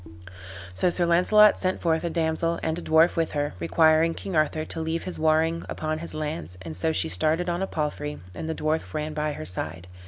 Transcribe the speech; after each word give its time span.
So 0.73 0.89
Sir 0.89 1.05
Launcelot 1.05 1.59
sent 1.59 1.79
forth 1.79 2.03
a 2.03 2.09
damsel, 2.09 2.59
and 2.63 2.79
a 2.79 2.81
dwarf 2.81 3.15
with 3.15 3.33
her, 3.33 3.53
requiring 3.59 4.15
King 4.15 4.35
Arthur 4.35 4.65
to 4.65 4.81
leave 4.81 5.03
his 5.03 5.19
warring 5.19 5.63
upon 5.69 5.99
his 5.99 6.15
lands; 6.15 6.57
and 6.63 6.75
so 6.75 6.91
she 6.91 7.07
started 7.07 7.47
on 7.49 7.61
a 7.61 7.67
palfrey, 7.67 8.19
and 8.33 8.49
the 8.49 8.55
dwarf 8.55 8.95
ran 8.95 9.13
by 9.13 9.33
her 9.33 9.45
side. 9.45 9.87